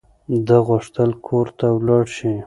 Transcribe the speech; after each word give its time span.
ده 0.47 0.57
غوښتل 0.67 1.09
کور 1.27 1.47
ته 1.59 1.65
ولاړ 1.77 2.05
شي. 2.15 2.31